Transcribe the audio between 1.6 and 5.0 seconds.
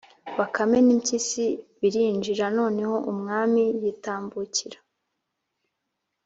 birinjira. noneho umwami yitambukira,